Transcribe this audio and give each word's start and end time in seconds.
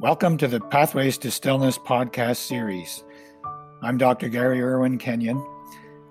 Welcome 0.00 0.38
to 0.38 0.48
the 0.48 0.60
Pathways 0.60 1.18
to 1.18 1.30
Stillness 1.30 1.76
podcast 1.76 2.36
series. 2.36 3.04
I'm 3.82 3.98
Dr. 3.98 4.30
Gary 4.30 4.62
Irwin 4.62 4.96
Kenyon. 4.96 5.46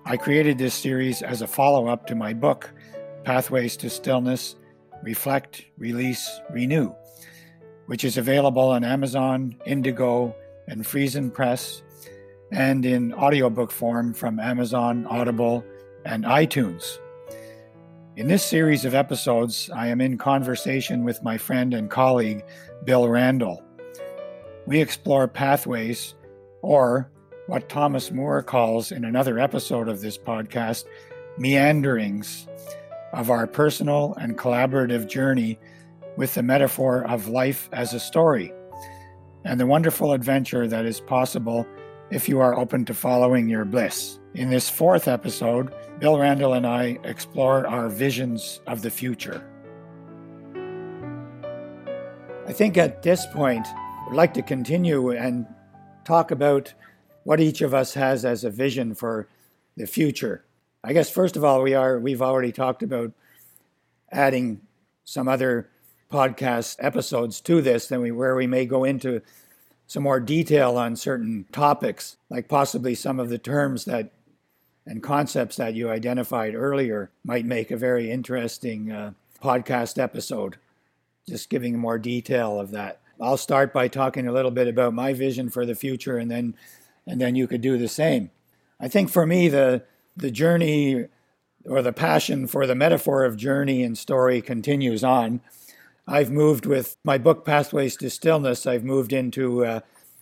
I 0.06 0.16
created 0.16 0.60
this 0.60 0.76
series 0.76 1.24
as 1.24 1.42
a 1.42 1.48
follow 1.48 1.88
up 1.88 2.06
to 2.06 2.14
my 2.14 2.36
book, 2.36 2.70
Pathways 3.24 3.76
to 3.78 3.90
Stillness 3.90 4.58
Reflect, 5.02 5.66
Release, 5.80 6.40
Renew, 6.52 6.94
which 7.88 8.04
is 8.04 8.20
available 8.20 8.70
on 8.70 8.84
Amazon, 8.84 9.56
Indigo, 9.66 10.36
and 10.68 10.84
Friesen 10.84 11.34
Press, 11.34 11.82
and 12.52 12.86
in 12.86 13.12
audiobook 13.16 13.72
form 13.72 14.14
from 14.14 14.40
Amazon, 14.40 15.08
Audible, 15.08 15.66
and 16.06 16.26
iTunes. 16.26 17.00
In 18.18 18.28
this 18.28 18.46
series 18.46 18.86
of 18.86 18.94
episodes, 18.94 19.72
I 19.74 19.88
am 19.88 20.00
in 20.00 20.20
conversation 20.20 21.04
with 21.04 21.24
my 21.24 21.40
friend 21.40 21.74
and 21.74 21.90
colleague, 21.90 22.46
Bill 22.84 23.10
Randall. 23.10 23.64
We 24.70 24.82
explore 24.82 25.28
pathways, 25.28 26.14
or 26.62 27.10
what 27.48 27.70
Thomas 27.70 28.12
Moore 28.12 28.44
calls 28.44 28.92
in 28.92 29.04
another 29.04 29.40
episode 29.40 29.88
of 29.88 30.02
this 30.02 30.16
podcast, 30.16 30.86
meanderings 31.40 32.48
of 33.12 33.32
our 33.32 33.48
personal 33.48 34.14
and 34.22 34.38
collaborative 34.38 35.10
journey 35.10 35.58
with 36.18 36.36
the 36.36 36.44
metaphor 36.44 37.04
of 37.10 37.28
life 37.28 37.68
as 37.74 37.96
a 37.96 38.00
story 38.00 38.54
and 39.44 39.60
the 39.60 39.66
wonderful 39.66 40.14
adventure 40.14 40.68
that 40.68 40.86
is 40.86 41.02
possible 41.02 41.66
if 42.12 42.30
you 42.30 42.40
are 42.40 42.56
open 42.56 42.86
to 42.86 42.94
following 42.94 43.50
your 43.50 43.66
bliss. 43.66 44.20
In 44.36 44.52
this 44.52 44.70
fourth 44.70 45.08
episode, 45.08 45.74
Bill 45.98 46.20
Randall 46.20 46.54
and 46.54 46.68
I 46.68 47.00
explore 47.06 47.66
our 47.66 47.90
visions 47.90 48.62
of 48.68 48.84
the 48.84 48.92
future. 48.92 49.44
I 52.46 52.54
think 52.54 52.78
at 52.78 53.02
this 53.02 53.26
point, 53.34 53.66
I'd 54.10 54.16
like 54.16 54.34
to 54.34 54.42
continue 54.42 55.12
and 55.12 55.46
talk 56.04 56.32
about 56.32 56.74
what 57.26 57.40
each 57.40 57.62
of 57.62 57.76
us 57.76 57.94
has 57.94 58.26
as 58.26 58.44
a 58.44 58.50
vision 58.50 58.96
for 58.96 59.28
the 59.78 59.86
future. 59.86 60.44
I 60.84 60.94
guess 60.94 61.12
first 61.12 61.38
of 61.38 61.44
all, 61.44 61.62
we 61.62 61.76
are 61.76 62.00
we've 62.00 62.24
already 62.24 62.52
talked 62.52 62.82
about 62.82 63.12
adding 64.12 64.62
some 65.06 65.28
other 65.28 65.70
podcast 66.12 66.78
episodes 66.80 67.40
to 67.42 67.62
this, 67.62 67.86
then 67.86 68.02
we 68.02 68.10
where 68.10 68.36
we 68.36 68.48
may 68.48 68.66
go 68.66 68.84
into 68.84 69.22
some 69.86 70.02
more 70.02 70.20
detail 70.20 70.76
on 70.76 70.96
certain 70.96 71.46
topics, 71.52 72.18
like 72.32 72.48
possibly 72.48 72.96
some 72.96 73.20
of 73.20 73.30
the 73.30 73.38
terms 73.38 73.86
that 73.86 74.10
and 74.88 75.04
concepts 75.04 75.58
that 75.58 75.76
you 75.76 75.88
identified 75.92 76.56
earlier 76.56 77.12
might 77.24 77.46
make 77.46 77.70
a 77.70 77.78
very 77.78 78.10
interesting 78.10 78.92
uh, 78.92 79.12
podcast 79.40 80.02
episode, 80.02 80.56
just 81.28 81.48
giving 81.52 81.78
more 81.78 82.00
detail 82.00 82.60
of 82.60 82.72
that. 82.72 83.00
I'll 83.22 83.38
start 83.38 83.74
by 83.74 83.88
talking 83.88 84.28
a 84.28 84.32
little 84.32 84.52
bit 84.52 84.68
about 84.68 84.94
my 84.94 85.14
vision 85.14 85.50
for 85.50 85.66
the 85.66 85.76
future, 85.76 86.18
and 86.18 86.30
then 86.30 86.56
and 87.06 87.20
then 87.20 87.36
you 87.36 87.48
could 87.48 87.62
do 87.62 87.78
the 87.78 87.88
same. 87.88 88.32
I 88.80 88.88
think 88.88 89.10
for 89.10 89.26
me 89.26 89.50
the 89.50 89.84
the 90.16 90.32
journey 90.32 91.08
or 91.66 91.82
the 91.82 91.94
passion 91.94 92.48
for 92.48 92.66
the 92.66 92.76
metaphor 92.76 93.24
of 93.26 93.38
journey 93.38 93.84
and 93.84 93.98
story 93.98 94.42
continues 94.42 95.04
on. 95.04 95.42
I've 96.08 96.32
moved 96.32 96.66
with 96.66 96.98
my 97.04 97.18
book 97.18 97.46
Pathways 97.46 97.96
to 97.98 98.10
Stillness. 98.10 98.66
I've 98.66 98.84
moved 98.84 99.14
into, 99.14 99.64
uh, 99.64 99.80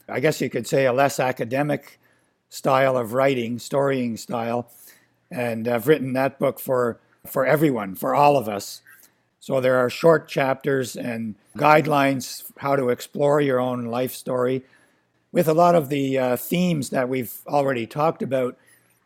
I 0.09 0.19
guess 0.19 0.41
you 0.41 0.49
could 0.49 0.67
say, 0.67 0.85
a 0.85 0.91
less 0.91 1.19
academic 1.19 1.99
style 2.49 2.97
of 2.97 3.13
writing, 3.13 3.59
storying 3.59 4.17
style, 4.17 4.69
and 5.31 5.67
I've 5.67 5.87
written 5.87 6.13
that 6.13 6.39
book 6.39 6.59
for 6.59 6.99
for 7.25 7.45
everyone, 7.45 7.95
for 7.95 8.15
all 8.15 8.37
of 8.37 8.47
us. 8.47 8.81
So 9.47 9.61
there 9.61 9.77
are 9.77 9.89
short 9.89 10.27
chapters 10.27 10.97
and 10.97 11.35
guidelines 11.57 12.43
how 12.57 12.75
to 12.75 12.89
explore 12.89 13.39
your 13.39 13.61
own 13.61 13.85
life 13.85 14.13
story, 14.13 14.65
with 15.31 15.47
a 15.47 15.53
lot 15.53 15.73
of 15.73 15.87
the 15.87 16.19
uh, 16.19 16.35
themes 16.35 16.89
that 16.89 17.07
we've 17.07 17.33
already 17.47 17.87
talked 17.87 18.21
about 18.21 18.57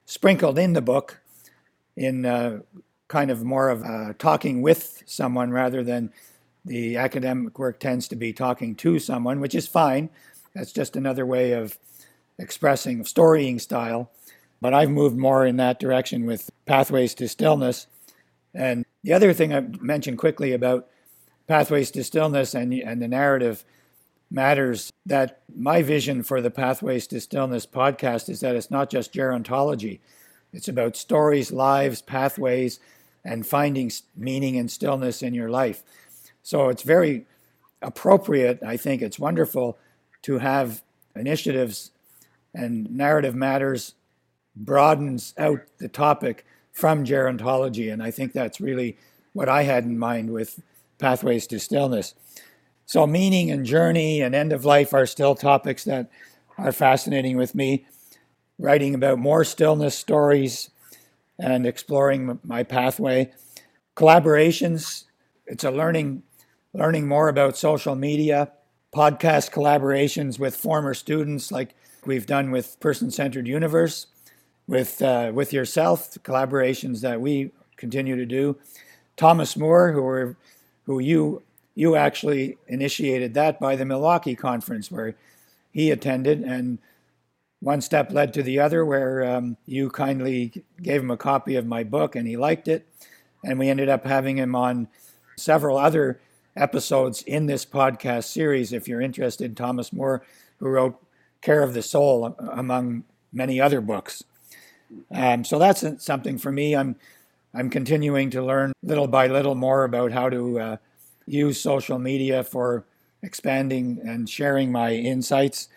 sprinkled 0.08 0.58
in 0.58 0.74
the 0.74 0.82
book, 0.82 1.22
in 1.96 2.26
uh, 2.26 2.62
kind 3.08 3.30
of 3.30 3.44
more 3.44 3.70
of 3.70 3.84
uh, 3.84 4.14
talking 4.18 4.64
with 4.64 5.04
someone 5.06 5.52
rather 5.52 5.84
than 5.84 6.12
the 6.66 6.98
academic 6.98 7.60
work 7.60 7.80
tends 7.80 8.08
to 8.08 8.16
be 8.16 8.34
talking 8.34 8.74
to 8.74 8.98
someone, 8.98 9.42
which 9.42 9.54
is 9.54 9.68
fine. 9.68 10.10
That's 10.56 10.72
just 10.72 10.96
another 10.96 11.24
way 11.24 11.52
of 11.52 11.78
expressing 12.40 13.06
storying 13.06 13.60
style. 13.60 14.10
But 14.60 14.74
I've 14.74 14.90
moved 14.90 15.18
more 15.18 15.46
in 15.46 15.58
that 15.58 15.80
direction 15.80 16.26
with 16.26 16.50
Pathways 16.66 17.14
to 17.14 17.28
Stillness. 17.28 17.86
And 18.54 18.86
the 19.04 19.14
other 19.14 19.34
thing 19.34 19.54
I 19.54 19.62
mentioned 19.80 20.18
quickly 20.18 20.54
about 20.54 20.88
Pathways 21.48 21.92
to 21.92 22.04
Stillness 22.04 22.54
and, 22.54 22.74
and 22.74 23.02
the 23.02 23.08
narrative 23.08 23.64
matters 24.30 24.92
that 25.06 25.42
my 25.54 25.82
vision 25.82 26.24
for 26.24 26.42
the 26.42 26.52
Pathways 26.52 27.08
to 27.08 27.20
Stillness 27.20 27.66
podcast 27.66 28.30
is 28.30 28.40
that 28.40 28.56
it's 28.56 28.72
not 28.72 28.90
just 28.90 29.14
gerontology, 29.14 30.00
it's 30.54 30.68
about 30.68 30.96
stories, 30.96 31.52
lives, 31.52 32.02
pathways, 32.02 32.80
and 33.24 33.46
finding 33.46 33.92
meaning 34.16 34.58
and 34.58 34.72
stillness 34.72 35.22
in 35.22 35.34
your 35.34 35.50
life. 35.50 35.84
So 36.44 36.70
it's 36.70 36.84
very 36.84 37.26
appropriate, 37.82 38.62
I 38.64 38.78
think 38.78 39.02
it's 39.02 39.20
wonderful 39.20 39.78
to 40.24 40.40
have 40.40 40.84
initiatives 41.16 41.92
and 42.54 42.90
narrative 42.92 43.36
matters 43.36 43.96
broadens 44.56 45.34
out 45.38 45.62
the 45.78 45.88
topic 45.88 46.46
from 46.72 47.06
gerontology. 47.06 47.92
And 47.92 48.02
I 48.02 48.12
think 48.12 48.34
that's 48.34 48.62
really 48.62 48.98
what 49.34 49.50
I 49.50 49.64
had 49.64 49.86
in 49.86 49.98
mind 49.98 50.32
with 50.32 50.62
Pathways 50.98 51.48
to 51.48 51.60
Stillness. 51.60 52.14
So, 52.86 53.08
meaning 53.08 53.52
and 53.52 53.66
journey 53.66 54.22
and 54.22 54.36
end 54.36 54.52
of 54.52 54.66
life 54.66 54.94
are 54.94 55.06
still 55.06 55.36
topics 55.36 55.84
that 55.86 56.10
are 56.58 56.72
fascinating 56.72 57.38
with 57.38 57.56
me. 57.56 57.86
Writing 58.60 58.94
about 58.94 59.18
more 59.18 59.44
stillness 59.44 59.98
stories 59.98 60.70
and 61.40 61.66
exploring 61.66 62.40
my 62.44 62.64
pathway. 62.64 63.32
Collaborations, 63.96 65.06
it's 65.48 65.64
a 65.64 65.72
learning 65.72 66.24
learning 66.74 67.08
more 67.08 67.28
about 67.28 67.58
social 67.58 67.96
media, 67.96 68.52
podcast 68.94 69.52
collaborations 69.52 70.40
with 70.40 70.56
former 70.56 70.94
students 70.94 71.52
like 71.52 71.76
we've 72.06 72.26
done 72.26 72.52
with 72.52 72.80
Person 72.80 73.12
Centered 73.12 73.48
Universe, 73.48 74.08
with 74.68 75.02
uh, 75.02 75.32
with 75.34 75.54
yourself, 75.54 76.12
collaborations 76.24 77.02
that 77.02 77.22
we 77.22 77.52
continue 77.78 78.16
to 78.16 78.26
do. 78.26 78.58
Thomas 79.18 79.58
Moore, 79.58 79.92
who 79.92 80.02
were, 80.02 80.38
who 80.86 81.00
you 81.00 81.44
you 81.76 81.96
actually 81.96 82.58
initiated 82.68 83.34
that 83.34 83.60
by 83.60 83.76
the 83.76 83.86
Milwaukee 83.86 84.36
conference 84.36 84.92
where 84.92 85.16
he 85.72 85.92
attended, 85.92 86.42
and 86.42 86.80
one 87.60 87.82
step 87.82 88.12
led 88.12 88.34
to 88.34 88.44
the 88.44 88.60
other, 88.60 88.86
where 88.86 89.24
um, 89.24 89.58
you 89.66 89.90
kindly 89.90 90.64
gave 90.82 91.02
him 91.02 91.12
a 91.12 91.18
copy 91.18 91.56
of 91.56 91.66
my 91.66 91.84
book 91.84 92.16
and 92.16 92.28
he 92.28 92.38
liked 92.38 92.68
it, 92.68 92.88
and 93.44 93.60
we 93.60 93.70
ended 93.70 93.90
up 93.90 94.06
having 94.06 94.38
him 94.38 94.56
on 94.56 94.88
several 95.38 95.78
other 95.78 96.20
episodes 96.56 97.22
in 97.24 97.46
this 97.46 97.66
podcast 97.66 98.26
series. 98.26 98.74
If 98.74 98.88
you're 98.88 99.02
interested, 99.02 99.56
Thomas 99.56 99.94
Moore, 99.94 100.24
who 100.60 100.68
wrote 100.68 101.02
Care 101.42 101.64
of 101.64 101.74
the 101.74 101.82
Soul, 101.82 102.36
among 102.40 103.04
many 103.32 103.60
other 103.60 103.82
books. 103.82 104.24
Um, 105.14 105.44
so 105.44 105.60
that's 105.60 105.84
something 106.04 106.38
for 106.38 106.52
me. 106.52 106.76
I'm 106.76 106.96
I'm 107.54 107.70
continuing 107.70 108.30
to 108.32 108.42
learn 108.42 108.72
little 108.82 109.08
by 109.08 109.28
little 109.28 109.56
more 109.56 109.84
about 109.84 110.12
how 110.12 110.30
to 110.30 110.60
uh, 110.60 110.78
use 111.26 111.60
social 111.60 112.00
media 112.00 112.44
for 112.44 112.86
expanding 113.22 114.00
and 114.04 114.30
sharing 114.30 114.72
my 114.72 114.94
insights. 114.94 115.68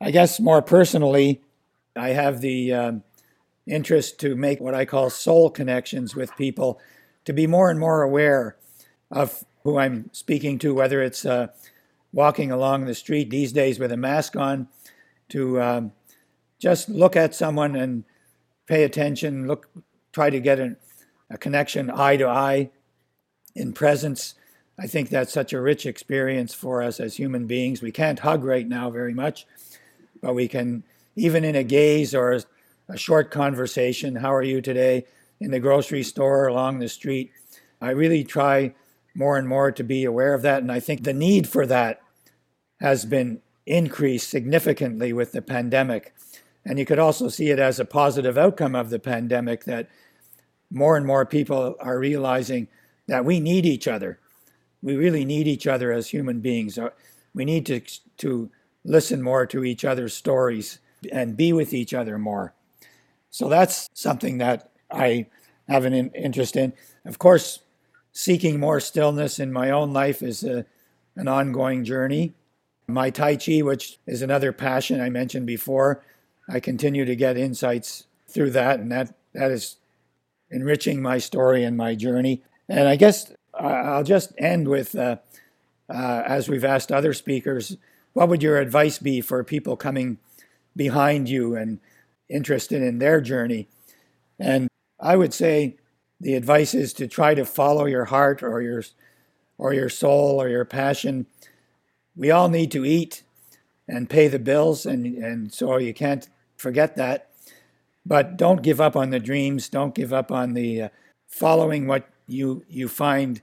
I 0.00 0.10
guess 0.10 0.40
more 0.40 0.62
personally, 0.62 1.42
I 1.94 2.10
have 2.10 2.40
the 2.40 2.72
uh, 2.72 2.92
interest 3.66 4.18
to 4.20 4.34
make 4.34 4.60
what 4.60 4.74
I 4.74 4.84
call 4.84 5.10
soul 5.10 5.48
connections 5.50 6.14
with 6.14 6.36
people, 6.36 6.80
to 7.24 7.32
be 7.32 7.46
more 7.46 7.70
and 7.70 7.78
more 7.78 8.02
aware 8.02 8.56
of 9.10 9.44
who 9.62 9.78
I'm 9.78 10.10
speaking 10.12 10.58
to, 10.60 10.74
whether 10.74 11.02
it's 11.02 11.24
uh, 11.24 11.48
walking 12.12 12.50
along 12.50 12.84
the 12.84 12.94
street 12.94 13.30
these 13.30 13.52
days 13.52 13.78
with 13.78 13.92
a 13.92 13.96
mask 13.96 14.36
on, 14.36 14.68
to 15.30 15.60
um, 15.60 15.92
just 16.58 16.88
look 16.88 17.16
at 17.16 17.34
someone 17.34 17.74
and 17.74 18.04
pay 18.66 18.84
attention, 18.84 19.46
look, 19.46 19.68
try 20.12 20.30
to 20.30 20.40
get 20.40 20.58
a, 20.58 20.76
a 21.30 21.38
connection 21.38 21.90
eye 21.90 22.16
to 22.16 22.26
eye 22.26 22.70
in 23.54 23.72
presence. 23.72 24.34
I 24.78 24.86
think 24.86 25.08
that's 25.08 25.32
such 25.32 25.52
a 25.52 25.60
rich 25.60 25.86
experience 25.86 26.52
for 26.52 26.82
us 26.82 27.00
as 27.00 27.16
human 27.16 27.46
beings. 27.46 27.80
We 27.80 27.92
can't 27.92 28.18
hug 28.18 28.44
right 28.44 28.68
now 28.68 28.90
very 28.90 29.14
much, 29.14 29.46
but 30.20 30.34
we 30.34 30.48
can, 30.48 30.84
even 31.14 31.44
in 31.44 31.56
a 31.56 31.64
gaze 31.64 32.14
or 32.14 32.32
a, 32.32 32.42
a 32.88 32.98
short 32.98 33.30
conversation, 33.30 34.16
how 34.16 34.34
are 34.34 34.42
you 34.42 34.60
today, 34.60 35.06
in 35.40 35.50
the 35.50 35.60
grocery 35.60 36.02
store, 36.02 36.46
along 36.46 36.78
the 36.78 36.88
street. 36.88 37.30
I 37.80 37.90
really 37.90 38.24
try 38.24 38.74
more 39.14 39.38
and 39.38 39.48
more 39.48 39.72
to 39.72 39.82
be 39.82 40.04
aware 40.04 40.34
of 40.34 40.42
that. 40.42 40.62
And 40.62 40.70
I 40.70 40.80
think 40.80 41.04
the 41.04 41.12
need 41.12 41.48
for 41.48 41.66
that 41.66 42.00
has 42.80 43.04
been 43.04 43.40
increased 43.66 44.28
significantly 44.28 45.12
with 45.12 45.32
the 45.32 45.42
pandemic. 45.42 46.14
And 46.66 46.80
you 46.80 46.84
could 46.84 46.98
also 46.98 47.28
see 47.28 47.50
it 47.50 47.60
as 47.60 47.78
a 47.78 47.84
positive 47.84 48.36
outcome 48.36 48.74
of 48.74 48.90
the 48.90 48.98
pandemic 48.98 49.64
that 49.64 49.88
more 50.68 50.96
and 50.96 51.06
more 51.06 51.24
people 51.24 51.76
are 51.78 51.96
realizing 51.96 52.66
that 53.06 53.24
we 53.24 53.38
need 53.38 53.64
each 53.64 53.86
other. 53.86 54.18
We 54.82 54.96
really 54.96 55.24
need 55.24 55.46
each 55.46 55.68
other 55.68 55.92
as 55.92 56.08
human 56.08 56.40
beings. 56.40 56.76
Uh, 56.76 56.90
we 57.34 57.44
need 57.44 57.66
to 57.66 57.80
to 58.18 58.50
listen 58.84 59.22
more 59.22 59.46
to 59.46 59.64
each 59.64 59.84
other's 59.84 60.12
stories 60.12 60.80
and 61.12 61.36
be 61.36 61.52
with 61.52 61.72
each 61.72 61.94
other 61.94 62.18
more. 62.18 62.52
So 63.30 63.48
that's 63.48 63.88
something 63.94 64.38
that 64.38 64.72
I 64.90 65.26
have 65.68 65.84
an 65.84 65.94
interest 65.94 66.56
in. 66.56 66.72
Of 67.04 67.18
course, 67.18 67.60
seeking 68.12 68.58
more 68.58 68.80
stillness 68.80 69.38
in 69.38 69.52
my 69.52 69.70
own 69.70 69.92
life 69.92 70.20
is 70.22 70.42
a, 70.42 70.66
an 71.14 71.28
ongoing 71.28 71.84
journey. 71.84 72.34
My 72.88 73.10
Tai 73.10 73.36
Chi, 73.36 73.62
which 73.62 73.98
is 74.06 74.22
another 74.22 74.52
passion 74.52 75.00
I 75.00 75.10
mentioned 75.10 75.46
before, 75.46 76.02
I 76.48 76.60
continue 76.60 77.04
to 77.04 77.16
get 77.16 77.36
insights 77.36 78.06
through 78.28 78.50
that, 78.50 78.80
and 78.80 78.90
that, 78.92 79.14
that 79.34 79.50
is 79.50 79.76
enriching 80.50 81.02
my 81.02 81.18
story 81.18 81.64
and 81.64 81.76
my 81.76 81.94
journey. 81.94 82.42
And 82.68 82.88
I 82.88 82.96
guess 82.96 83.32
I'll 83.54 84.04
just 84.04 84.32
end 84.38 84.68
with, 84.68 84.94
uh, 84.94 85.16
uh, 85.88 86.22
as 86.26 86.48
we've 86.48 86.64
asked 86.64 86.92
other 86.92 87.12
speakers, 87.12 87.76
what 88.12 88.28
would 88.28 88.42
your 88.42 88.58
advice 88.58 88.98
be 88.98 89.20
for 89.20 89.42
people 89.44 89.76
coming 89.76 90.18
behind 90.74 91.28
you 91.28 91.56
and 91.56 91.80
interested 92.28 92.82
in 92.82 92.98
their 92.98 93.20
journey? 93.20 93.68
And 94.38 94.68
I 95.00 95.16
would 95.16 95.34
say 95.34 95.76
the 96.20 96.34
advice 96.34 96.74
is 96.74 96.92
to 96.94 97.06
try 97.06 97.34
to 97.34 97.44
follow 97.44 97.86
your 97.86 98.06
heart 98.06 98.42
or 98.42 98.62
your 98.62 98.82
or 99.58 99.72
your 99.72 99.88
soul 99.88 100.40
or 100.40 100.48
your 100.48 100.64
passion. 100.64 101.26
We 102.14 102.30
all 102.30 102.48
need 102.48 102.70
to 102.72 102.84
eat 102.84 103.22
and 103.88 104.10
pay 104.10 104.28
the 104.28 104.38
bills, 104.38 104.84
and, 104.84 105.06
and 105.16 105.52
so 105.52 105.76
you 105.78 105.94
can't 105.94 106.28
forget 106.56 106.96
that. 106.96 107.30
But 108.04 108.36
don't 108.36 108.62
give 108.62 108.80
up 108.80 108.96
on 108.96 109.10
the 109.10 109.18
dreams. 109.18 109.68
Don't 109.68 109.94
give 109.94 110.12
up 110.12 110.30
on 110.30 110.54
the 110.54 110.82
uh, 110.82 110.88
following 111.26 111.86
what 111.86 112.08
you 112.26 112.64
you 112.68 112.88
find 112.88 113.40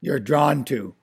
you're 0.00 0.20
drawn 0.20 0.64
to. 0.64 0.94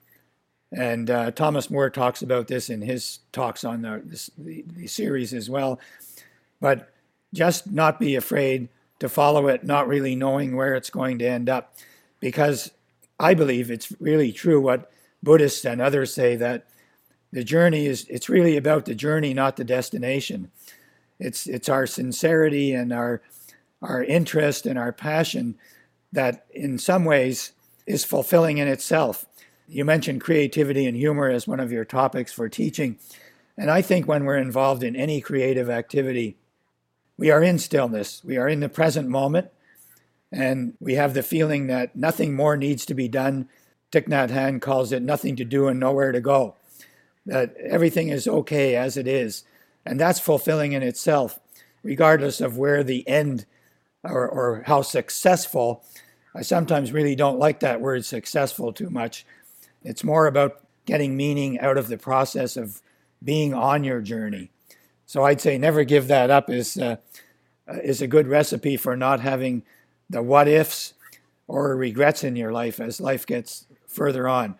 And 0.71 1.09
uh, 1.09 1.31
Thomas 1.31 1.69
Moore 1.69 1.89
talks 1.89 2.21
about 2.21 2.47
this 2.47 2.69
in 2.69 2.81
his 2.81 3.19
talks 3.31 3.63
on 3.63 3.81
the, 3.81 4.01
this, 4.03 4.29
the, 4.37 4.65
the 4.67 4.87
series 4.87 5.33
as 5.33 5.49
well. 5.49 5.79
But 6.59 6.91
just 7.33 7.71
not 7.71 7.99
be 7.99 8.15
afraid 8.15 8.67
to 8.99 9.07
follow 9.07 9.47
it, 9.47 9.63
not 9.63 9.87
really 9.87 10.15
knowing 10.15 10.55
where 10.55 10.75
it's 10.75 10.89
going 10.89 11.19
to 11.19 11.27
end 11.27 11.49
up. 11.49 11.75
Because 12.19 12.71
I 13.19 13.33
believe 13.33 13.71
it's 13.71 13.93
really 13.99 14.31
true 14.31 14.59
what 14.59 14.91
Buddhists 15.23 15.65
and 15.65 15.81
others 15.81 16.13
say 16.13 16.35
that 16.35 16.67
the 17.31 17.43
journey 17.43 17.85
is 17.85 18.05
it's 18.09 18.29
really 18.29 18.57
about 18.57 18.85
the 18.85 18.95
journey, 18.95 19.33
not 19.33 19.55
the 19.55 19.63
destination. 19.63 20.51
It's 21.19 21.47
it's 21.47 21.69
our 21.69 21.87
sincerity 21.87 22.73
and 22.73 22.93
our 22.93 23.21
our 23.81 24.03
interest 24.03 24.65
and 24.65 24.77
our 24.77 24.91
passion 24.91 25.55
that 26.11 26.45
in 26.51 26.77
some 26.77 27.05
ways 27.05 27.53
is 27.85 28.03
fulfilling 28.03 28.57
in 28.57 28.67
itself. 28.67 29.25
You 29.67 29.85
mentioned 29.85 30.21
creativity 30.21 30.85
and 30.85 30.95
humor 30.95 31.29
as 31.29 31.47
one 31.47 31.59
of 31.59 31.71
your 31.71 31.85
topics 31.85 32.31
for 32.31 32.47
teaching. 32.49 32.97
And 33.57 33.71
I 33.71 33.81
think 33.81 34.07
when 34.07 34.23
we're 34.23 34.37
involved 34.37 34.83
in 34.83 34.95
any 34.95 35.19
creative 35.19 35.69
activity, 35.69 36.37
we 37.17 37.31
are 37.31 37.41
in 37.41 37.57
stillness, 37.57 38.23
we 38.23 38.37
are 38.37 38.47
in 38.47 38.59
the 38.59 38.69
present 38.69 39.09
moment, 39.09 39.49
and 40.31 40.75
we 40.79 40.93
have 40.93 41.13
the 41.13 41.23
feeling 41.23 41.67
that 41.67 41.95
nothing 41.95 42.35
more 42.35 42.55
needs 42.55 42.85
to 42.85 42.93
be 42.93 43.07
done. 43.07 43.49
Thich 43.91 44.07
Nhat 44.07 44.29
Hanh 44.29 44.61
calls 44.61 44.91
it 44.91 45.01
nothing 45.01 45.35
to 45.37 45.45
do 45.45 45.67
and 45.67 45.79
nowhere 45.79 46.11
to 46.11 46.21
go, 46.21 46.55
that 47.25 47.55
everything 47.57 48.09
is 48.09 48.27
okay 48.27 48.75
as 48.75 48.97
it 48.97 49.07
is. 49.07 49.43
And 49.87 49.99
that's 49.99 50.19
fulfilling 50.19 50.73
in 50.73 50.83
itself, 50.83 51.39
regardless 51.81 52.41
of 52.41 52.57
where 52.57 52.83
the 52.83 53.07
end 53.07 53.45
or, 54.03 54.27
or 54.27 54.63
how 54.67 54.83
successful. 54.83 55.83
I 56.35 56.43
sometimes 56.43 56.91
really 56.91 57.15
don't 57.15 57.39
like 57.39 57.61
that 57.61 57.81
word 57.81 58.05
successful 58.05 58.71
too 58.71 58.91
much 58.91 59.25
it's 59.87 60.03
more 60.03 60.27
about 60.27 60.59
getting 60.85 61.15
meaning 61.15 61.59
out 61.59 61.77
of 61.77 61.87
the 61.87 61.97
process 61.97 62.57
of 62.57 62.81
being 63.23 63.53
on 63.53 63.83
your 63.83 64.01
journey. 64.01 64.51
So 65.05 65.23
I'd 65.23 65.41
say 65.41 65.57
never 65.57 65.85
give 65.85 66.07
that 66.09 66.29
up 66.29 66.49
is 66.49 66.77
uh, 66.77 66.97
is 67.67 68.01
a 68.01 68.07
good 68.07 68.27
recipe 68.27 68.77
for 68.77 68.95
not 68.97 69.21
having 69.21 69.63
the 70.09 70.21
what 70.21 70.47
ifs 70.47 70.93
or 71.47 71.75
regrets 71.75 72.23
in 72.23 72.35
your 72.35 72.51
life 72.51 72.79
as 72.79 72.99
life 72.99 73.25
gets 73.25 73.65
further 73.87 74.27
on. 74.27 74.55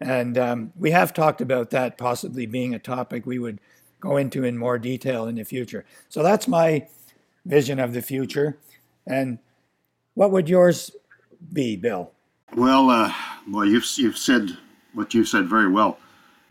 And 0.00 0.36
um, 0.36 0.72
we 0.74 0.90
have 0.90 1.12
talked 1.12 1.40
about 1.40 1.70
that 1.70 1.98
possibly 1.98 2.46
being 2.46 2.74
a 2.74 2.78
topic 2.78 3.26
we 3.26 3.38
would 3.38 3.60
go 4.00 4.16
into 4.16 4.44
in 4.44 4.58
more 4.58 4.78
detail 4.78 5.26
in 5.26 5.36
the 5.36 5.44
future. 5.44 5.84
So 6.08 6.22
that's 6.22 6.46
my 6.48 6.86
vision 7.44 7.78
of 7.78 7.92
the 7.92 8.02
future. 8.02 8.58
And 9.06 9.38
what 10.14 10.30
would 10.30 10.48
yours 10.48 10.90
be, 11.52 11.76
Bill? 11.76 12.12
Well, 12.54 12.90
uh, 12.90 13.12
well, 13.50 13.64
you've 13.64 13.86
you've 13.96 14.18
said 14.18 14.56
what 14.94 15.14
you've 15.14 15.28
said 15.28 15.46
very 15.46 15.70
well. 15.70 15.98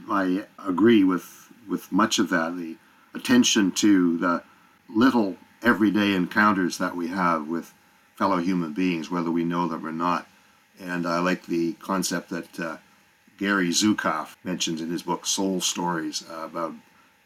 I 0.09 0.45
agree 0.65 1.03
with 1.03 1.49
with 1.67 1.91
much 1.91 2.19
of 2.19 2.29
that. 2.29 2.57
The 2.57 2.77
attention 3.13 3.71
to 3.71 4.17
the 4.17 4.43
little 4.89 5.37
everyday 5.63 6.13
encounters 6.13 6.77
that 6.77 6.95
we 6.95 7.07
have 7.07 7.47
with 7.47 7.73
fellow 8.15 8.37
human 8.37 8.73
beings, 8.73 9.09
whether 9.09 9.31
we 9.31 9.43
know 9.43 9.67
them 9.67 9.85
or 9.85 9.91
not. 9.91 10.27
And 10.79 11.07
I 11.07 11.19
like 11.19 11.45
the 11.45 11.73
concept 11.73 12.29
that 12.29 12.59
uh, 12.59 12.77
Gary 13.37 13.69
Zukav 13.69 14.35
mentions 14.43 14.81
in 14.81 14.89
his 14.89 15.03
book 15.03 15.25
Soul 15.25 15.61
Stories 15.61 16.23
uh, 16.29 16.45
about 16.45 16.73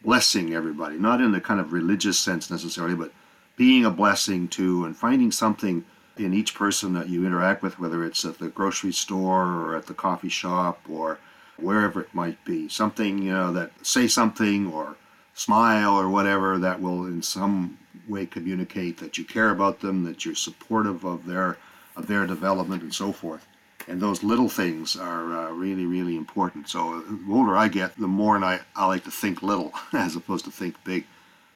blessing 0.04 0.54
everybody, 0.54 0.98
not 0.98 1.22
in 1.22 1.31
the 1.31 1.42
kind 1.42 1.60
of 1.60 1.74
religious 1.74 2.18
sense 2.19 2.50
necessarily, 2.50 2.96
but 2.96 3.12
being 3.56 3.86
a 3.86 3.92
blessing 3.92 4.48
to 4.48 4.86
and 4.86 4.96
finding 4.96 5.31
something 5.31 5.84
in 6.18 6.34
each 6.34 6.54
person 6.54 6.94
that 6.94 7.10
you 7.10 7.25
interact 7.25 7.62
with, 7.62 7.80
whether 7.80 8.04
it's 8.04 8.24
at 8.25 8.40
the 8.40 8.50
grocery 8.50 8.92
store 8.92 9.46
or 9.46 9.75
at 9.75 9.88
the 9.88 9.94
coffee 9.94 10.30
shop 10.30 10.80
or 10.90 11.19
wherever 11.57 12.01
it 12.01 12.13
might 12.13 12.44
be. 12.46 12.69
Something, 12.69 13.22
you 13.22 13.31
know, 13.31 13.51
that 13.54 13.72
say 13.81 14.07
something 14.07 14.72
or 14.72 14.96
smile 15.34 15.96
or 15.96 16.10
whatever 16.10 16.57
that 16.57 16.81
will 16.81 17.06
in 17.06 17.22
some 17.22 17.78
way 18.07 18.25
communicate 18.25 18.98
that 18.98 19.18
you 19.18 19.24
care 19.24 19.50
about 19.50 19.80
them, 19.80 20.04
that 20.04 20.25
you're 20.25 20.36
supportive 20.36 21.04
of 21.04 21.25
their 21.25 21.57
of 21.96 22.07
their 22.07 22.25
development 22.25 22.81
and 22.81 22.94
so 22.94 23.12
forth. 23.12 23.46
And 23.89 24.00
those 24.00 24.21
little 24.21 24.50
things 24.50 24.95
are 24.95 25.33
uh, 25.33 25.51
really, 25.51 25.88
really 25.88 26.15
important. 26.15 26.69
So 26.69 27.00
the 27.00 27.33
older 27.33 27.57
I 27.57 27.69
get, 27.69 27.97
the 27.97 28.07
more 28.07 28.38
I, 28.38 28.59
I 28.75 28.86
like 28.86 29.03
to 29.06 29.12
think 29.12 29.41
little 29.41 29.74
as 29.94 30.15
opposed 30.15 30.45
to 30.45 30.51
think 30.51 30.81
big 30.83 31.06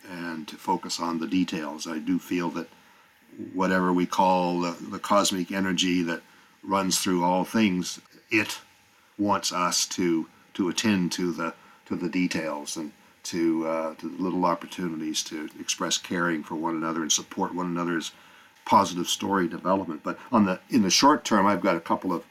and 0.10 0.48
to 0.48 0.56
focus 0.56 1.00
on 1.00 1.20
the 1.20 1.28
details. 1.28 1.88
I 1.88 2.00
do 2.00 2.18
feel 2.18 2.50
that 2.50 2.68
whatever 3.54 3.94
we 3.94 4.08
call 4.08 4.62
the, 4.62 4.72
the 4.72 4.98
cosmic 4.98 5.52
energy 5.52 6.02
that 6.04 6.22
runs 6.64 7.00
through 7.00 7.24
all 7.24 7.46
things, 7.46 8.02
it 8.32 8.60
wants 9.18 9.54
us 9.54 9.86
to 9.90 10.28
to 10.56 10.70
attend 10.70 11.12
to 11.12 11.32
the 11.32 11.54
to 11.86 11.96
the 11.96 12.10
details 12.10 12.78
and 12.78 12.92
to 13.24 13.68
uh, 13.68 13.96
to 13.96 14.10
the 14.10 14.22
little 14.22 14.46
opportunities 14.46 15.24
to 15.24 15.50
express 15.60 15.98
caring 16.00 16.44
for 16.44 16.56
one 16.56 16.76
another 16.76 17.02
and 17.02 17.12
support 17.12 17.54
one 17.54 17.68
another's 17.68 18.12
positive 18.66 19.08
story 19.08 19.48
development. 19.48 20.02
But 20.04 20.18
on 20.32 20.46
the 20.46 20.60
in 20.70 20.84
the 20.84 20.90
short 20.90 21.24
term, 21.26 21.46
I've 21.46 21.62
got 21.62 21.76
a 21.76 21.82
couple 21.82 22.14
of 22.14 22.24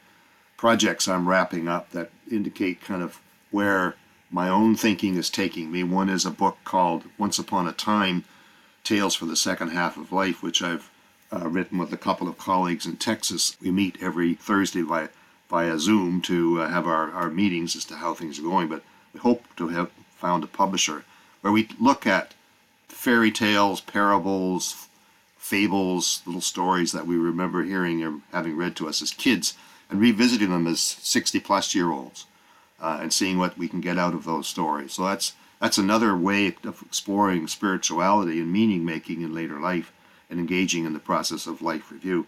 projects 0.57 1.07
I'm 1.07 1.27
wrapping 1.27 1.67
up 1.67 1.91
that 1.91 2.11
indicate 2.31 2.81
kind 2.81 3.03
of 3.03 3.19
where 3.51 3.95
my 4.31 4.49
own 4.49 4.75
thinking 4.75 5.15
is 5.15 5.29
taking 5.29 5.71
me. 5.71 5.83
One 5.83 6.09
is 6.09 6.25
a 6.25 6.31
book 6.31 6.57
called 6.63 7.03
Once 7.17 7.37
Upon 7.37 7.67
a 7.67 7.71
Time 7.71 8.23
Tales 8.83 9.13
for 9.13 9.25
the 9.25 9.35
Second 9.35 9.69
Half 9.69 9.97
of 9.97 10.11
Life, 10.11 10.41
which 10.41 10.61
I've 10.61 10.89
uh, 11.31 11.47
written 11.47 11.77
with 11.77 11.93
a 11.93 11.97
couple 11.97 12.27
of 12.27 12.37
colleagues 12.37 12.85
in 12.85 12.97
Texas. 12.97 13.55
We 13.61 13.71
meet 13.71 13.97
every 14.01 14.33
Thursday 14.33 14.81
via, 14.81 15.09
via 15.49 15.77
Zoom 15.77 16.21
to 16.23 16.61
uh, 16.61 16.69
have 16.69 16.87
our, 16.87 17.11
our 17.11 17.29
meetings 17.29 17.75
as 17.75 17.85
to 17.85 17.95
how 17.95 18.13
things 18.13 18.39
are 18.39 18.43
going, 18.43 18.67
but 18.67 18.83
we 19.13 19.19
hope 19.19 19.43
to 19.57 19.67
have 19.69 19.91
found 20.15 20.43
a 20.43 20.47
publisher 20.47 21.05
where 21.41 21.53
we 21.53 21.67
look 21.79 22.07
at 22.07 22.33
fairy 22.87 23.31
tales, 23.31 23.81
parables, 23.81 24.87
fables, 25.43 26.21
little 26.25 26.39
stories 26.39 26.93
that 26.93 27.05
we 27.05 27.17
remember 27.17 27.63
hearing 27.63 28.01
or 28.01 28.21
having 28.31 28.55
read 28.55 28.77
to 28.77 28.87
us 28.87 29.01
as 29.01 29.11
kids 29.11 29.55
and 29.89 29.99
revisiting 29.99 30.49
them 30.49 30.65
as 30.65 30.79
60 30.79 31.37
plus 31.41 31.75
year 31.75 31.91
olds 31.91 32.27
uh, 32.79 32.99
and 33.01 33.11
seeing 33.11 33.37
what 33.37 33.57
we 33.57 33.67
can 33.67 33.81
get 33.81 33.99
out 33.99 34.13
of 34.13 34.23
those 34.23 34.47
stories. 34.47 34.93
So 34.93 35.03
that's 35.03 35.33
that's 35.59 35.77
another 35.77 36.15
way 36.15 36.55
of 36.63 36.81
exploring 36.81 37.47
spirituality 37.47 38.39
and 38.39 38.53
meaning 38.53 38.85
making 38.85 39.21
in 39.21 39.33
later 39.33 39.59
life 39.59 39.91
and 40.29 40.39
engaging 40.39 40.85
in 40.85 40.93
the 40.93 40.99
process 40.99 41.45
of 41.45 41.61
life 41.61 41.91
review. 41.91 42.25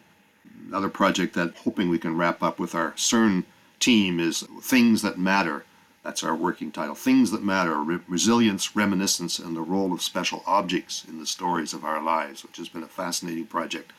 Another 0.67 0.89
project 0.89 1.35
that 1.35 1.55
hoping 1.63 1.87
we 1.87 1.97
can 1.97 2.17
wrap 2.17 2.43
up 2.43 2.59
with 2.59 2.75
our 2.75 2.91
CERN 2.91 3.45
team 3.79 4.19
is 4.19 4.45
Things 4.61 5.01
That 5.01 5.17
Matter. 5.17 5.63
That's 6.05 6.23
our 6.23 6.35
working 6.35 6.71
title. 6.71 6.93
Things 6.93 7.31
That 7.31 7.43
Matter 7.43 7.81
Re- 7.81 7.97
Resilience, 8.07 8.75
Reminiscence, 8.75 9.39
and 9.39 9.55
the 9.55 9.61
Role 9.61 9.91
of 9.91 10.03
Special 10.03 10.43
Objects 10.45 11.03
in 11.03 11.17
the 11.17 11.25
Stories 11.25 11.73
of 11.73 11.83
Our 11.83 11.99
Lives, 11.99 12.43
which 12.43 12.57
has 12.57 12.69
been 12.69 12.83
a 12.83 12.87
fascinating 12.87 13.47
project 13.47 13.91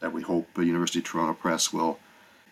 that 0.00 0.14
we 0.14 0.22
hope 0.22 0.48
the 0.54 0.64
University 0.64 1.00
of 1.00 1.04
Toronto 1.04 1.34
Press 1.34 1.70
will 1.70 1.98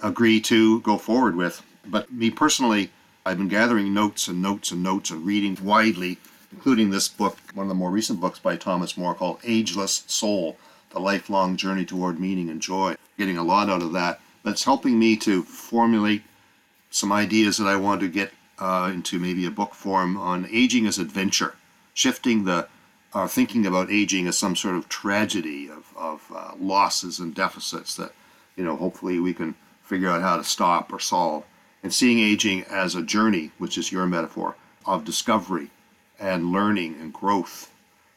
agree 0.02 0.42
to 0.42 0.82
go 0.82 0.98
forward 0.98 1.36
with. 1.36 1.62
But 1.86 2.12
me 2.12 2.30
personally, 2.30 2.90
I've 3.24 3.38
been 3.38 3.48
gathering 3.48 3.94
notes 3.94 4.28
and 4.28 4.42
notes 4.42 4.72
and 4.72 4.82
notes 4.82 5.10
and 5.10 5.24
reading 5.24 5.56
widely, 5.62 6.18
including 6.52 6.90
this 6.90 7.08
book, 7.08 7.38
one 7.54 7.64
of 7.64 7.68
the 7.68 7.74
more 7.74 7.90
recent 7.90 8.20
books 8.20 8.40
by 8.40 8.56
Thomas 8.56 8.98
Moore 8.98 9.14
called 9.14 9.40
Ageless 9.42 10.04
Soul 10.06 10.58
the 10.90 11.00
lifelong 11.00 11.56
journey 11.56 11.86
toward 11.86 12.20
meaning 12.20 12.50
and 12.50 12.60
joy. 12.60 12.96
Getting 13.16 13.38
a 13.38 13.42
lot 13.42 13.70
out 13.70 13.80
of 13.80 13.94
that. 13.94 14.20
That's 14.44 14.64
helping 14.64 14.98
me 14.98 15.16
to 15.16 15.42
formulate 15.44 16.24
some 16.90 17.10
ideas 17.10 17.56
that 17.56 17.66
I 17.66 17.76
want 17.76 18.02
to 18.02 18.08
get 18.08 18.32
uh, 18.62 18.88
into 18.94 19.18
maybe 19.18 19.44
a 19.44 19.50
book 19.50 19.74
form 19.74 20.16
on 20.16 20.46
aging 20.48 20.86
as 20.86 20.96
adventure, 20.96 21.56
shifting 21.94 22.44
the 22.44 22.68
uh, 23.12 23.26
thinking 23.26 23.66
about 23.66 23.90
aging 23.90 24.28
as 24.28 24.38
some 24.38 24.54
sort 24.54 24.76
of 24.76 24.88
tragedy 24.88 25.68
of, 25.68 25.92
of 25.96 26.32
uh, 26.34 26.52
losses 26.58 27.18
and 27.18 27.34
deficits 27.34 27.96
that 27.96 28.12
you 28.56 28.62
know 28.62 28.76
hopefully 28.76 29.18
we 29.18 29.34
can 29.34 29.56
figure 29.82 30.08
out 30.08 30.22
how 30.22 30.36
to 30.36 30.44
stop 30.44 30.92
or 30.92 31.00
solve, 31.00 31.42
and 31.82 31.92
seeing 31.92 32.20
aging 32.20 32.62
as 32.70 32.94
a 32.94 33.02
journey, 33.02 33.50
which 33.58 33.76
is 33.76 33.90
your 33.90 34.06
metaphor 34.06 34.54
of 34.86 35.04
discovery 35.04 35.68
and 36.20 36.52
learning 36.52 36.94
and 37.00 37.12
growth, 37.12 37.72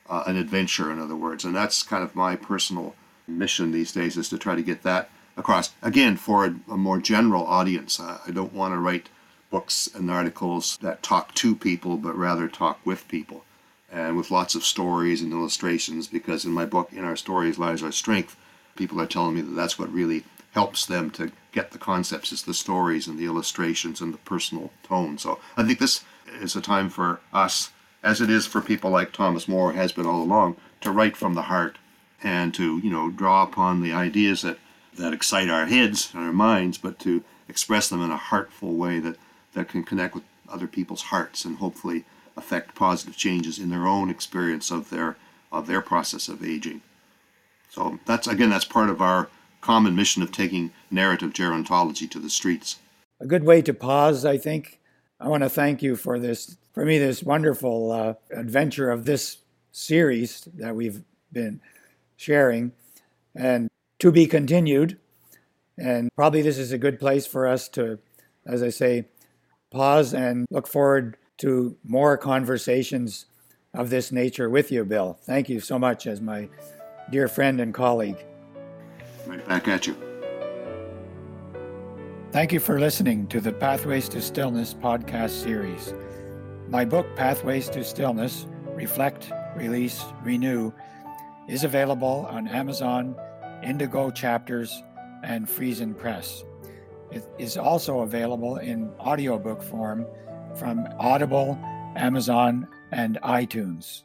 uh, 0.08 0.24
an 0.28 0.38
adventure, 0.38 0.92
in 0.92 1.00
other 1.00 1.16
words, 1.16 1.44
and 1.44 1.56
that's 1.56 1.82
kind 1.82 2.04
of 2.04 2.16
my 2.16 2.36
personal 2.36 2.94
mission 3.28 3.72
these 3.72 3.92
days 3.92 4.16
is 4.16 4.30
to 4.30 4.38
try 4.38 4.54
to 4.54 4.62
get 4.62 4.84
that 4.84 5.10
across 5.38 5.72
again 5.82 6.16
for 6.16 6.46
a, 6.46 6.56
a 6.70 6.78
more 6.78 7.00
general 7.00 7.44
audience. 7.48 8.00
I 8.00 8.30
don't 8.32 8.54
want 8.54 8.76
to 8.76 8.78
write 8.78 9.10
books 9.56 9.90
and 9.96 10.12
articles 10.12 10.78
that 10.82 11.02
talk 11.02 11.34
to 11.34 11.56
people, 11.56 11.96
but 11.96 12.14
rather 12.18 12.46
talk 12.50 12.78
with 12.84 13.08
people 13.08 13.46
and 13.90 14.18
with 14.18 14.30
lots 14.30 14.54
of 14.54 14.66
stories 14.66 15.22
and 15.22 15.32
illustrations 15.32 16.10
because 16.10 16.44
in 16.44 16.52
my 16.52 16.66
book, 16.66 16.92
In 16.92 17.06
Our 17.06 17.16
Stories 17.16 17.58
Lies 17.58 17.82
Our 17.82 17.94
Strength, 17.94 18.36
people 18.76 19.00
are 19.00 19.06
telling 19.06 19.34
me 19.36 19.40
that 19.40 19.56
that's 19.56 19.80
what 19.80 19.94
really 19.94 20.26
helps 20.52 20.86
them 20.86 21.10
to 21.12 21.32
get 21.54 21.72
the 21.72 21.78
concepts 21.78 22.34
is 22.34 22.44
the 22.44 22.54
stories 22.54 23.08
and 23.08 23.18
the 23.18 23.24
illustrations 23.24 24.02
and 24.02 24.14
the 24.14 24.18
personal 24.18 24.72
tone. 24.84 25.18
So 25.18 25.40
I 25.56 25.64
think 25.64 25.80
this 25.80 26.04
is 26.42 26.58
a 26.58 26.62
time 26.62 26.90
for 26.90 27.22
us, 27.32 27.72
as 28.04 28.20
it 28.20 28.30
is 28.30 28.46
for 28.46 28.60
people 28.60 28.92
like 28.92 29.14
Thomas 29.14 29.48
Moore 29.48 29.72
has 29.72 29.94
been 29.94 30.06
all 30.06 30.22
along, 30.22 30.58
to 30.82 30.92
write 30.92 31.16
from 31.16 31.34
the 31.34 31.44
heart 31.44 31.78
and 32.22 32.54
to 32.56 32.80
you 32.80 32.90
know 32.90 33.10
draw 33.10 33.44
upon 33.44 33.82
the 33.82 33.94
ideas 33.94 34.42
that 34.42 34.58
that 34.98 35.14
excite 35.14 35.50
our 35.50 35.68
heads 35.68 36.12
and 36.14 36.26
our 36.26 36.34
minds, 36.34 36.78
but 36.78 37.00
to 37.00 37.24
express 37.48 37.88
them 37.88 38.02
in 38.02 38.12
a 38.12 38.18
heartful 38.18 38.74
way 38.76 39.00
that 39.00 39.16
that 39.56 39.68
can 39.68 39.84
connect 39.84 40.14
with 40.14 40.24
other 40.48 40.68
people's 40.68 41.04
hearts 41.04 41.44
and 41.44 41.58
hopefully 41.58 42.06
affect 42.38 42.76
positive 42.76 43.18
changes 43.18 43.58
in 43.58 43.70
their 43.70 43.88
own 43.88 44.10
experience 44.10 44.70
of 44.70 44.90
their 44.90 45.18
of 45.52 45.68
their 45.68 45.82
process 45.82 46.28
of 46.28 46.44
aging. 46.44 46.82
So 47.70 48.00
that's 48.06 48.28
again 48.28 48.52
that's 48.52 48.66
part 48.66 48.90
of 48.90 49.02
our 49.02 49.30
common 49.62 49.96
mission 49.96 50.22
of 50.22 50.32
taking 50.32 50.72
narrative 50.92 51.34
gerontology 51.34 52.10
to 52.12 52.20
the 52.20 52.30
streets. 52.30 52.78
A 53.20 53.26
good 53.26 53.44
way 53.44 53.64
to 53.64 53.74
pause, 53.74 54.24
I 54.24 54.38
think. 54.38 54.80
I 55.20 55.28
want 55.28 55.42
to 55.42 55.50
thank 55.50 55.82
you 55.82 55.96
for 55.96 56.20
this, 56.20 56.58
for 56.74 56.86
me, 56.86 57.00
this 57.00 57.24
wonderful 57.24 57.92
uh, 57.92 58.14
adventure 58.30 58.92
of 58.92 59.06
this 59.06 59.38
series 59.72 60.48
that 60.54 60.76
we've 60.76 61.04
been 61.32 61.62
sharing, 62.16 62.74
and 63.34 63.70
to 64.00 64.12
be 64.12 64.28
continued. 64.28 65.00
And 65.78 66.12
probably 66.16 66.44
this 66.44 66.60
is 66.60 66.72
a 66.72 66.78
good 66.78 67.00
place 67.00 67.26
for 67.26 67.48
us 67.48 67.68
to, 67.70 67.98
as 68.46 68.62
I 68.62 68.70
say, 68.70 69.06
pause 69.72 70.14
and 70.14 70.46
look 70.50 70.68
forward 70.68 71.18
to 71.38 71.76
more 71.84 72.18
conversations 72.18 73.26
of 73.74 73.90
this 73.90 74.12
nature 74.12 74.50
with 74.50 74.72
you, 74.72 74.86
Bill. 74.86 75.18
Thank 75.24 75.50
you 75.50 75.60
so 75.60 75.78
much 75.78 76.08
as 76.08 76.22
my 76.22 76.50
dear 77.12 77.28
friend 77.28 77.60
and 77.60 77.74
colleague. 77.74 78.18
Right 79.28 79.46
back 79.48 79.68
at 79.68 79.88
you. 79.88 79.96
Thank 82.32 82.52
you 82.52 82.60
for 82.60 82.80
listening 82.80 83.28
to 83.28 83.40
the 83.40 83.54
Pathways 83.54 84.10
to 84.10 84.22
Stillness 84.22 84.74
podcast 84.74 85.42
series. 85.42 85.94
My 86.68 86.84
book, 86.84 87.08
Pathways 87.16 87.70
to 87.70 87.84
Stillness 87.84 88.48
Reflect, 88.76 89.32
Release, 89.56 90.04
Renew, 90.22 90.74
is 91.48 91.64
available 91.64 92.28
on 92.30 92.48
Amazon, 92.50 93.16
Indigo 93.64 94.12
Chapters, 94.12 94.84
and 95.24 95.48
Friesen 95.48 95.98
Press. 95.98 96.44
It 97.12 97.28
is 97.38 97.58
also 97.58 98.00
available 98.00 98.58
in 98.58 98.90
audiobook 99.00 99.62
form 99.62 100.06
from 100.56 100.88
Audible, 101.00 101.58
Amazon, 101.96 102.68
and 102.92 103.20
iTunes. 103.22 104.05